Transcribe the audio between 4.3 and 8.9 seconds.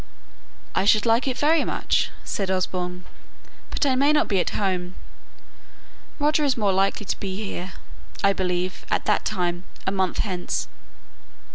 at home. Roger is more likely to be here, I believe,